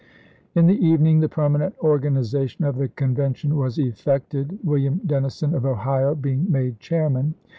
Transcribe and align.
In 0.55 0.65
the 0.65 0.83
evening 0.83 1.19
the 1.19 1.29
permanent 1.29 1.75
organization 1.79 2.65
of 2.65 2.73
June7,i864. 2.73 2.79
the 2.79 2.87
Convention 2.87 3.55
was 3.55 3.77
effected, 3.77 4.57
William 4.63 4.99
Dennison 5.05 5.53
of 5.53 5.63
Ohio 5.63 6.15
being 6.15 6.51
made 6.51 6.79
chairman. 6.79 7.35